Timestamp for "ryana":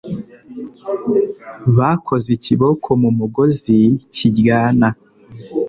4.37-4.89